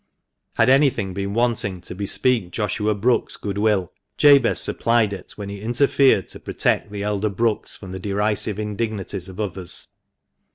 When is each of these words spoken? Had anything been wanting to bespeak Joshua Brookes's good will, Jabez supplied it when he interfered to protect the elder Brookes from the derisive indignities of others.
Had 0.53 0.67
anything 0.67 1.13
been 1.13 1.35
wanting 1.35 1.79
to 1.81 1.93
bespeak 1.93 2.49
Joshua 2.49 2.95
Brookes's 2.95 3.37
good 3.37 3.59
will, 3.59 3.91
Jabez 4.17 4.59
supplied 4.59 5.13
it 5.13 5.33
when 5.37 5.47
he 5.49 5.61
interfered 5.61 6.27
to 6.29 6.39
protect 6.39 6.91
the 6.91 7.03
elder 7.03 7.29
Brookes 7.29 7.75
from 7.75 7.91
the 7.91 7.99
derisive 7.99 8.57
indignities 8.57 9.29
of 9.29 9.39
others. 9.39 9.89